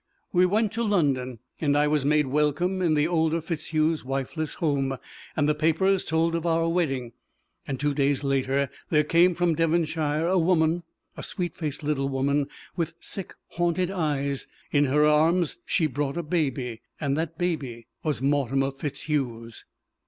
"We 0.33 0.47
went 0.47 0.71
to 0.71 0.83
London 0.83 1.37
and 1.59 1.77
I 1.77 1.87
was 1.87 2.03
made 2.05 2.25
welcome 2.25 2.81
in 2.81 2.95
the 2.95 3.07
older 3.07 3.39
FitzHugh's 3.39 4.03
wifeless 4.03 4.55
home, 4.55 4.97
and 5.35 5.47
the 5.47 5.53
papers 5.53 6.05
told 6.05 6.33
of 6.33 6.43
our 6.43 6.67
wedding. 6.67 7.11
And 7.67 7.79
two 7.79 7.93
days 7.93 8.23
later 8.23 8.71
there 8.89 9.03
came 9.03 9.35
from 9.35 9.53
Devonshire 9.53 10.25
a 10.25 10.39
woman 10.39 10.81
a 11.15 11.21
sweet 11.21 11.55
faced 11.55 11.83
little 11.83 12.09
woman 12.09 12.47
with 12.75 12.95
sick, 12.99 13.35
haunted 13.49 13.91
eyes; 13.91 14.47
in 14.71 14.85
her 14.85 15.05
arms 15.05 15.57
she 15.67 15.85
brought 15.85 16.17
a 16.17 16.23
baby; 16.23 16.81
and 16.99 17.15
that 17.15 17.37
baby 17.37 17.85
_was 18.03 18.23
Mortimer 18.23 18.71
FitzHugh's! 18.71 19.65